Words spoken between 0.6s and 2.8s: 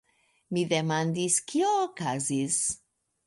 demandis, kio okazis.